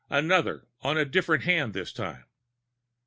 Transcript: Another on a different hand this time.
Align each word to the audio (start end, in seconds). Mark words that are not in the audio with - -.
Another 0.09 0.65
on 0.81 0.97
a 0.97 1.05
different 1.05 1.43
hand 1.43 1.75
this 1.75 1.93
time. 1.93 2.23